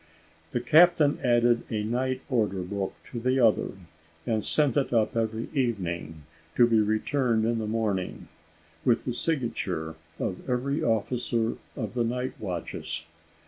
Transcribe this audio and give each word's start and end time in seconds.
The 0.51 0.61
captain 0.61 1.19
added 1.23 1.61
a 1.69 1.83
night 1.83 2.21
order 2.27 2.63
book 2.63 2.95
to 3.11 3.19
the 3.19 3.39
other, 3.39 3.73
and 4.25 4.43
sent 4.43 4.75
it 4.75 4.91
up 4.91 5.15
every 5.15 5.47
evening, 5.53 6.23
to 6.55 6.65
be 6.65 6.79
returned 6.81 7.45
in 7.45 7.59
the 7.59 7.67
morning, 7.67 8.27
with 8.83 9.05
the 9.05 9.13
signature 9.13 9.93
of 10.17 10.49
every 10.49 10.81
officer 10.83 11.57
of 11.75 11.93
the 11.93 12.03
night 12.03 12.33
watches. 12.39 13.05